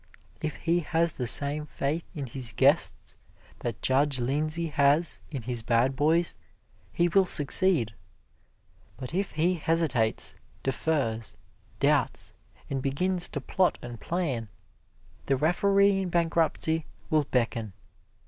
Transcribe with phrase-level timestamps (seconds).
[0.41, 3.17] If he has the same faith in his guests
[3.59, 6.35] that Judge Lindsey has in his bad boys,
[6.91, 7.93] he will succeed;
[8.97, 11.37] but if he hesitates, defers,
[11.79, 12.33] doubts,
[12.67, 14.49] and begins to plot and plan,
[15.25, 17.73] the Referee in Bankruptcy will beckon.